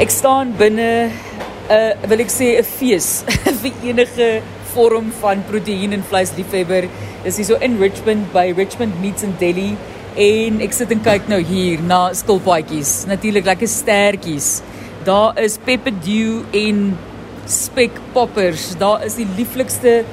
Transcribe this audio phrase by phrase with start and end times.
[0.00, 1.12] Ek staan binne
[1.68, 3.20] 'n uh, wil ek sê 'n fees
[3.62, 4.28] vir enige
[4.72, 6.86] vorm van proteïen en vleisliefhebber.
[7.24, 9.76] Dis hier so in Richmond by Richmond Meats and Deli
[10.16, 13.04] en ek sit en kyk nou hier na skilpaadjies.
[13.10, 14.48] Natuurlik lekker stertjies.
[15.04, 16.96] Daar is pepper dew en
[17.44, 18.70] spek poppers.
[18.80, 20.06] Daar is die lieflikste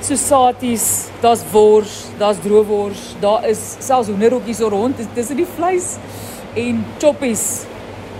[0.00, 4.96] sosaties, daar's wors, daar's droewors, daar is selfs hoenderrokkies so rond.
[4.96, 5.98] Dis dis die vleis
[6.56, 7.66] en choppies.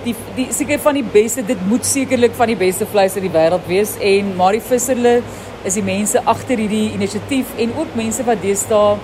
[0.03, 3.31] Die die seker van die beste, dit moet sekerlik van die beste vleis in die
[3.31, 5.21] wêreld wees en Marie Visserle
[5.63, 8.97] is die mense agter hierdie inisiatief en ook mense wat deesdae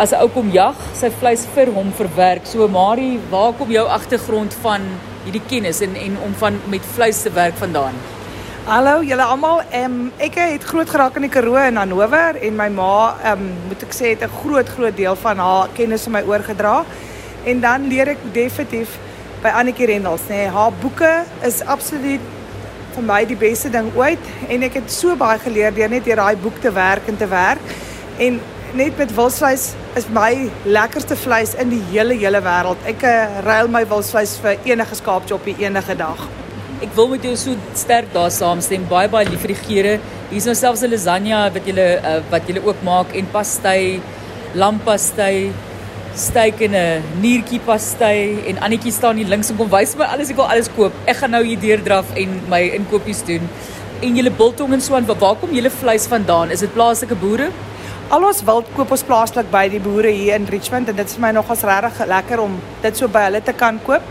[0.00, 2.46] as 'n ou kom jag, sy vleis vir hom verwerk.
[2.46, 4.80] So Marie, waar kom jou agtergrond van
[5.24, 7.94] hierdie kennis en en om van met vleis te werk vandaan?
[8.64, 9.60] Hallo julle almal.
[9.74, 13.82] Um, ek het groot geraak in die Karoo in Hannover en my ma, um, moet
[13.82, 16.84] ek sê, het 'n groot groot deel van haar kennis in my oorgedra.
[17.44, 18.98] En dan leer ek definitief
[19.40, 20.42] by Annetjie Rendels, nê.
[20.42, 21.10] Nee, haar boeke
[21.46, 22.24] is absoluut
[22.94, 26.20] vir my die beste ding ooit en ek het so baie geleer deur net deur
[26.20, 27.62] daai boek te werk en te werk.
[28.20, 28.40] En
[28.76, 32.84] net met wilsvleis is my lekkerste vleis in die hele hele wêreld.
[32.90, 36.26] Ek uh, ruil my wilsvleis vir enige skaapchoppie enige dag.
[36.84, 38.84] Ek wil met jou so sterk daar saamstem.
[38.90, 39.96] Baie baie lief vir die geure.
[40.30, 44.00] Hier's nou selfs 'n lasagne wat jy uh, wat jy ook maak en pastai,
[44.54, 45.50] lampastai,
[46.14, 50.30] steak en 'n niertjie pastai en Annetjie staan hier links en kom wys my alles
[50.30, 50.92] ek wil alles koop.
[51.06, 53.48] Ek gaan nou hier deurdraf en my inkopies doen.
[54.02, 56.50] En julle biltong en so aan, waar kom julle vleis vandaan?
[56.50, 57.50] Is dit plaaslike boere?
[58.10, 61.14] Al ons wild koop ons plaaslik by die boere hier in Richmond en dit is
[61.14, 64.02] vir my nogals regtig lekker om dit so by hulle te kan koop.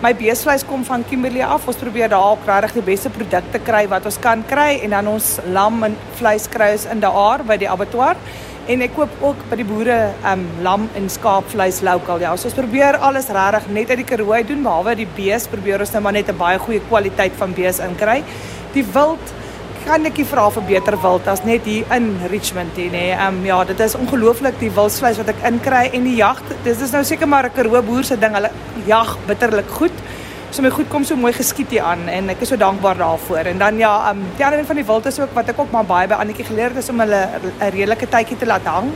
[0.00, 1.66] My beesvleis kom van Kimberley af.
[1.66, 5.08] Ons probeer daar ook regtig die beste produkte kry wat ons kan kry en dan
[5.08, 8.14] ons lam en vleis kry ons in daar by die abattoir.
[8.68, 9.94] En ek koop ook by die boere
[10.28, 12.20] um lam en skaapvleis lokal.
[12.20, 15.80] Ja, so ons probeer alles regtig net uit die Karoo doen behalwe die bees probeer
[15.80, 18.22] ons nou maar net 'n baie goeie kwaliteit van bees inkry.
[18.74, 19.32] Die wild
[19.86, 23.16] kan ek nie vra vir beter wild as net hier in Richmond hier nê.
[23.16, 26.42] Ehm um, ja, dit is ongelooflik die wildsvleis wat ek inkry en die jag.
[26.62, 28.34] Dis is nou seker maar 'n Karoo boer se ding.
[28.34, 28.50] Hulle
[28.84, 29.96] jag bitterlik goed.
[30.50, 33.50] So my goed kom so mooi geskiet hier aan en ek is so dankbaar daarvoor.
[33.50, 35.58] En dan ja, ehm um, die ander een van die wild is ook wat ek
[35.60, 38.64] ook maar baie by Annetjie geleer het is om hulle 'n redelike tydjie te laat
[38.64, 38.88] hang.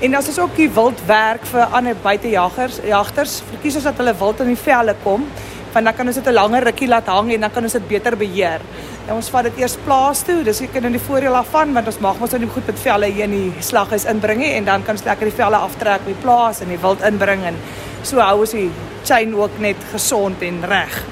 [0.00, 4.14] En as ons ook die wild werk vir ander buitejagers, jagters, verkies ons dat hulle
[4.18, 5.26] wild in die velle kom
[5.72, 7.88] want dan kan ons dit 'n langer rukkie laat hang en dan kan ons dit
[7.88, 8.60] beter beheer.
[9.08, 10.42] En ons vat dit eers plaas toe.
[10.44, 13.06] Dis ek in die voordeel daarvan want ons mag mos nou nie goed met velle
[13.06, 16.14] hier in die slaghuis inbring nie en dan kan ons lekker die velle aftrek by
[16.22, 17.56] plaas en die wild inbring en
[18.02, 18.70] so hou ons die
[19.04, 21.04] chain ook net gesond en reg.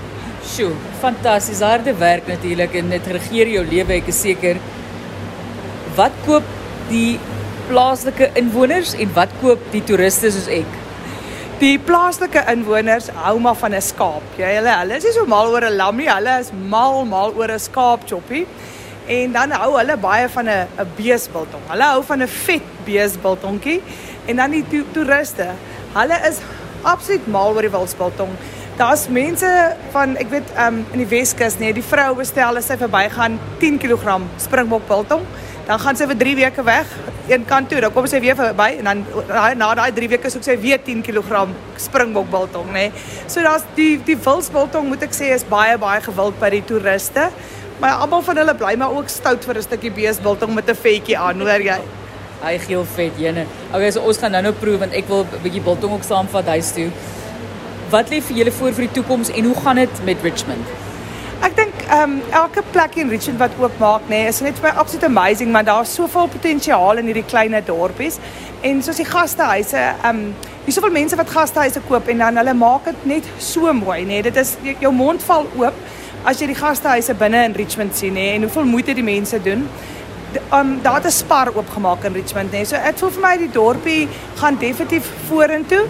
[0.48, 1.60] Sjoe, fantasties.
[1.60, 4.56] Harde werk natuurlik en dit regeer jou lewe, ek is seker.
[5.96, 6.44] Wat koop
[6.88, 7.18] die
[7.68, 10.87] plaaslike inwoners en wat koop die toeriste soos ek?
[11.58, 14.22] Die plaaslike inwoners hou maar van 'n skaap.
[14.38, 17.32] Ja, hulle hulle is nie so mal oor 'n lam nie, hulle is mal mal
[17.34, 18.46] oor 'n skaapchoppie.
[19.06, 21.64] En dan hou hulle baie van 'n 'n beesbiltong.
[21.68, 23.82] Hulle hou van 'n vet beesbiltongie.
[24.26, 25.48] En dan die to toeriste,
[25.94, 26.38] hulle is
[26.82, 28.30] absoluut mal oor die wildsbiltong.
[28.78, 29.48] Daar's mense
[29.90, 33.80] van ek weet um in die Weskus nê, die vrou bestel as sy verbygaan 10
[33.82, 35.24] kg springbokbiltong.
[35.66, 36.92] Dan gaan sy vir 3 weke weg
[37.28, 39.02] een kant toe dan kom sy weer verby en dan
[39.58, 41.42] na daai 3 weke soek sy weer 10 kg
[41.76, 42.86] springbok biltong nê
[43.26, 47.28] so daar's die die wilsbiltong moet ek sê is baie baie gewild by die toeriste.
[47.82, 51.18] Maar almal van hulle bly maar ook stout vir 'n stukkie beesbiltong met 'n vetjie
[51.18, 51.80] aan hoor jy?
[52.46, 53.46] Hy geel vet jene.
[53.74, 56.46] Okay so ons gaan nou nou proe want ek wil 'n bietjie biltong ook saamvat
[56.46, 56.90] huis toe
[57.90, 60.76] wat lê vir julle voor vir die toekoms en hoe gaan dit met Richmond
[61.38, 64.56] Ek dink ehm um, elke plek in Richmond wat oop maak, nê, nee, is net
[64.58, 68.18] vir my absolute amazing, maar daar's soveel potensiaal in hierdie klein dorpies.
[68.66, 70.34] En soos die gastehuise, ehm um,
[70.64, 74.18] hier soveel mense wat gastehuise koop en dan hulle maak dit net so mooi, nê.
[74.18, 74.22] Nee.
[74.26, 75.78] Dit is jou mond val oop
[76.26, 79.38] as jy die gastehuise binne in Richmond sien, nê, nee, en hoeveel moeite die mense
[79.46, 79.62] doen.
[80.34, 82.64] Ehm um, daar het 'n spar oopgemaak in Richmond, nê.
[82.64, 82.64] Nee.
[82.64, 84.08] So ek voel vir my die dorpie
[84.42, 85.86] gaan definitief vorentoe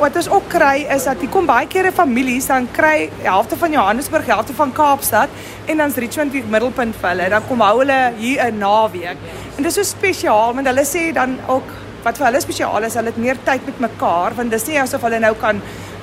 [0.00, 3.74] wat ons ook kry is dat hier kom baie kere families dan kry helfte van
[3.74, 5.32] Johannesburg, helfte van Kaapstad
[5.68, 7.26] en dan's Richmond die middelpunt vir hulle.
[7.34, 9.18] Dan kom hou hulle hier 'n naweek.
[9.56, 11.68] En dit is so spesiaal want hulle sê dan ook
[12.04, 15.02] wat vir hulle spesiaal is, hulle het meer tyd met mekaar want dis nie asof
[15.02, 15.60] hulle nou kan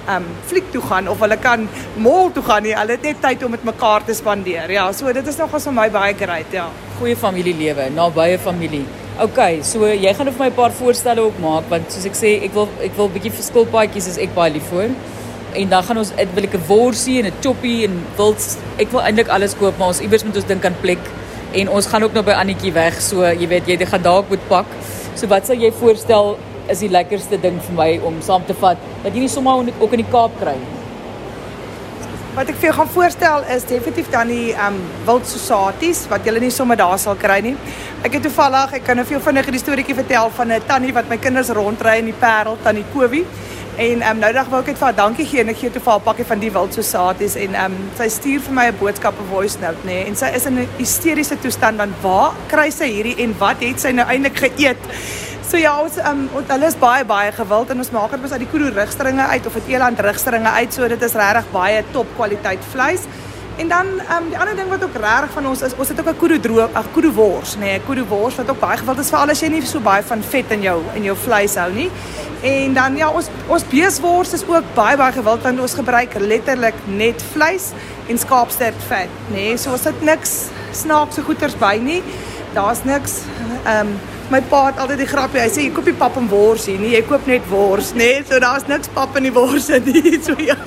[0.08, 1.68] um fliek toe gaan of hulle kan
[1.98, 2.76] mall toe gaan nie.
[2.76, 4.72] Hulle het net tyd om met mekaar te spandeer.
[4.72, 6.70] Ja, so dit is nogals vir my baie great, ja.
[7.00, 9.06] Goeie familielewe, nabye familie.
[9.18, 12.38] OK, so jy gaan vir my 'n paar voorstelle ook maak want soos ek sê,
[12.46, 14.94] ek wil ek wil 'n bietjie verskilpaadjies is ek baie lief vir.
[15.56, 18.38] En dan gaan ons ek wil ek 'n worsie en 'n choppie en wild
[18.78, 21.02] ek wil eintlik alles koop, maar ons iewers moet ons dink aan plek
[21.54, 24.48] en ons gaan ook nou by Annetjie weg, so jy weet jy gaan dalk moet
[24.48, 24.66] pak.
[25.16, 26.38] So wat sal jy voorstel
[26.69, 29.94] is die lekkerste ding vir my om saam te vat dat jy nie sommer ook
[29.94, 30.77] in die Kaap kry nie?
[32.38, 36.28] Wat ek vir jou gaan voorstel is definitief dan die ehm um, wild societies wat
[36.28, 37.56] jy nie sommer daar sal kry nie.
[38.06, 40.94] Ek het toevallig, ek kan nou vir jou vinnig 'n storieetjie vertel van 'n tannie
[40.94, 43.25] wat my kinders rondry in die Parel, tannie Kowie.
[43.78, 45.72] En ehm um, nou dag wou ek net vir haar dankie gee en ek gee
[45.72, 48.54] toe vir haar 'n pakkie van die wild societies en ehm um, sy stuur vir
[48.54, 51.78] my 'n boodskap op voice note nê nee, en sy is in 'n hysteriese toestand
[51.78, 54.78] want waar kry sy hierdie en wat het sy nou eintlik geëet?
[55.48, 58.42] So ja, ons um hulle is baie baie gewild en ons maak dit mos uit
[58.44, 62.10] die kudu rugstringe uit of dit eland rugstringe uit, so dit is regtig baie top
[62.18, 63.06] kwaliteit vleis.
[63.56, 66.10] En dan um die ander ding wat ook regtig van ons is, ons het ook
[66.12, 69.00] 'n kudu droog, 'n kudu wors, nê, nee, 'n kudu wors wat ook baie gewild
[69.00, 71.56] is vir al as jy nie so baie van vet in jou in jou vleis
[71.56, 71.90] hou nie.
[72.42, 76.76] En dan ja, ons ons beeswors is ook baie baie gewild want ons gebruik letterlik
[76.86, 77.72] net vleis
[78.10, 79.34] en skaapstert vet, nê.
[79.34, 82.04] Nee, so ons het niks snaakse goeters by nie.
[82.57, 83.19] Daar's niks
[83.69, 83.98] um
[84.31, 85.39] my pa het altyd die grappie.
[85.39, 88.09] Hy sê jy koop nie pap en wors hier nie, jy koop net wors, nê?
[88.18, 88.24] Nee?
[88.27, 90.18] So daar's niks pap in die wors nie.
[90.25, 90.57] So ja.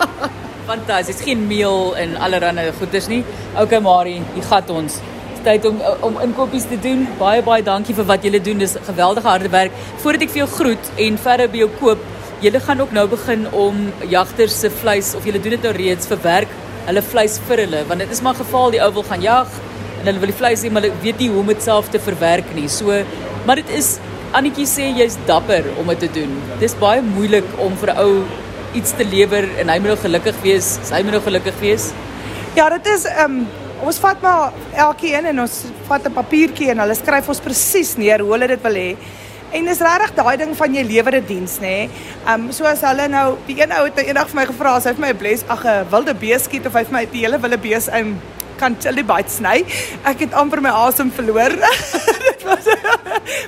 [0.70, 1.20] Fantasties.
[1.26, 3.25] Geen meel en allerlei goeders nie.
[3.58, 5.00] Okay, Marie, jy gat ons.
[5.44, 7.04] Tyd om om inkopies te doen.
[7.19, 8.62] Baie baie dankie vir wat julle doen.
[8.62, 9.76] Dis geweldige harde werk.
[10.04, 12.08] Voordat ek vir jou groet en verder by jou koop,
[12.40, 16.08] julle gaan ook nou begin om jagters se vleis of julle doen dit nou reeds
[16.08, 16.54] verwerk
[16.87, 19.58] hulle vleis vir hulle want dit is maar geval die ou wil gaan jag
[20.00, 21.99] en hulle wil die vleis hê maar hulle weet nie hoe om dit self te
[21.99, 22.69] verwerk nie.
[22.69, 23.05] So
[23.47, 23.97] Maar dit is
[24.31, 26.37] Annetjie sê jy's dapper om dit te doen.
[26.61, 28.12] Dis baie moeilik om vir 'n ou
[28.79, 30.79] iets te lewer en hy moet nou gelukkig wees.
[30.93, 31.91] Hy moet nou gelukkig wees.
[32.55, 33.49] Ja, dit is ehm um,
[33.82, 38.20] ons vat maar elkeen en ons vat 'n papiertjie en hulle skryf ons presies neer
[38.20, 38.97] hoe hulle dit wil hê.
[39.52, 41.61] En dis regtig daai ding van jy lewer 'n diens, nê?
[41.61, 41.91] Nee.
[42.26, 44.88] Ehm um, so as hulle nou die een ou het eendag vir my gevra, hy
[44.88, 47.38] het my 'n bles ag 'n wilde bees skiet of hy vir my die hele
[47.38, 48.20] wilde bees in
[48.61, 49.59] kan chili bite sny.
[50.05, 51.57] Ek het amper my asem verloor.
[52.29, 52.69] dit was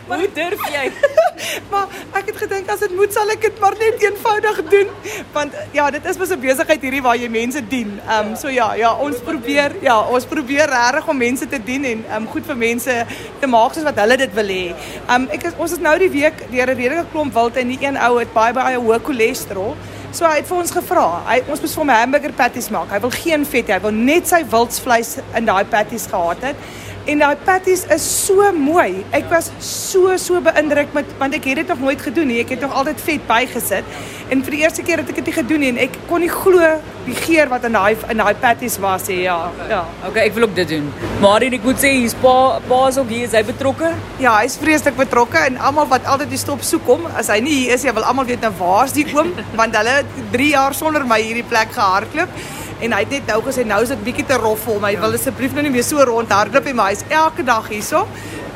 [0.09, 0.87] Maar hoe durf jy?
[1.73, 1.87] maar
[2.19, 4.91] ek het gedink as dit moet sal ek dit maar net eenvoudig doen
[5.35, 7.91] want ja, dit is mos 'n besigheid hierdie waar jy mense dien.
[8.07, 11.85] Ehm um, so ja, ja, ons probeer ja, ons probeer regtig om mense te dien
[11.85, 12.99] en ehm um, goed vir mense
[13.41, 14.67] te maak soos wat hulle dit wil hê.
[14.73, 17.69] Ehm um, ek is ons is nou die week deur 'n redelike klomp wild en
[17.69, 19.77] die een ou het baie baie hoë cholesterol.
[20.13, 21.07] So hy het vir ons gevra.
[21.25, 22.91] Hy ons moet vir hom hamburger patties maak.
[22.93, 23.79] Hy wil geen vet hê.
[23.79, 26.67] Hy wil net sy wildsvleis in daai patties gehad het.
[27.09, 29.07] En daai patties is so mooi.
[29.17, 32.43] Ek was so so beïndruk met want ek het dit nog nooit gedoen nie.
[32.45, 33.97] Ek het nog altyd vet bygesit.
[34.29, 36.61] En vir die eerste keer het ek dit gedoen en ek kon nie glo
[37.07, 39.23] die geur wat in daai in daai patties was nie.
[39.25, 39.37] Ja,
[39.71, 39.83] ja.
[40.09, 40.89] Okay, ek wil ook dit doen.
[41.23, 43.93] Maar ek moet sê hier's pa pa's ook hier, is hy betrokke?
[44.23, 47.55] Ja, hy's vreeslik betrokke en almal wat altyd die stop soek hom, as hy nie
[47.63, 50.01] hier is nie, wil almal weet nou waar's die oom want hulle
[50.35, 52.43] 3 jaar sonder my hierdie plek gehardloop
[52.83, 54.87] en hy het net nou gesê nou is dit bietjie te rof vir hom.
[54.89, 58.07] Hy wil asseblief nou nie meer so rondhardloop nie, maar hy's elke dag hierso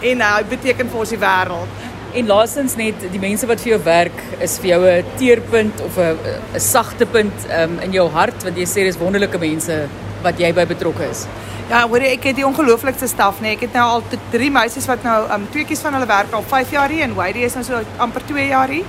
[0.05, 1.85] en uh, hy beteken vir ons die wêreld.
[2.17, 5.99] En laastens net die mense wat vir jou werk is vir jou 'n teerpunt of
[5.99, 6.17] 'n
[6.55, 9.89] 'n sagte punt um, in jou hart want jy sê dis wonderlike mense
[10.23, 11.27] wat jy by betrokke is.
[11.69, 13.53] Ja, hoor jy, ek het die ongelooflikste staf, nee.
[13.53, 16.71] Ek het nou al drie meisies wat nou um tweeetjies van hulle werk al 5
[16.71, 18.85] jaar hier en Wady is nou so amper 2 jaar hier.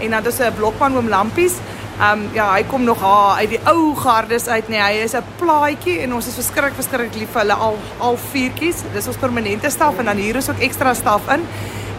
[0.00, 1.54] En dan is 'n blokman oom Lampies.
[2.00, 4.80] Um, ja, hy kom nog haar uit die ou gardes uit nee.
[4.80, 8.82] Hy is 'n plaatjie en ons is verskriklik verskriklik lief vir hulle al al viertjies.
[8.92, 11.46] Dis ons permanente staf en dan hier is ook ekstra staf in.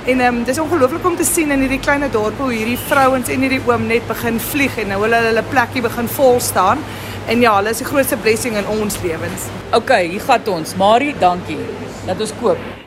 [0.05, 3.31] En ehm um, dis ongelooflik om te sien in hierdie klein dorp hoe hierdie vrouens
[3.33, 6.85] en hierdie oom net begin vlieg en nou hulle hulle plekkie begin vol staan.
[7.25, 9.49] En ja, hulle is die grootste blessing in ons lewens.
[9.73, 10.77] OK, hier gaan ons.
[10.77, 11.61] Marie, dankie.
[12.05, 12.84] Dat ons koop.